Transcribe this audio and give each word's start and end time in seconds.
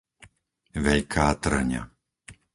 Veľká 0.85 1.25
Tŕňa 1.43 1.81